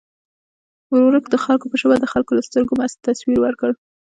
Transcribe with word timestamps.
ورورک 0.93 1.25
د 1.29 1.35
خلکو 1.45 1.65
په 1.71 1.75
ژبه 1.81 1.95
د 1.99 2.05
خلکو 2.13 2.31
له 2.37 2.41
سترګو 2.47 2.73
تصویر 3.05 3.39
ورکړ. 3.41 3.71